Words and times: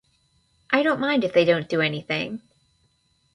I 0.71 0.81
don't 0.81 0.99
mind 0.99 1.23
if 1.23 1.31
they 1.31 1.45
don't 1.45 1.69
do 1.69 1.79
anything. 1.79 2.41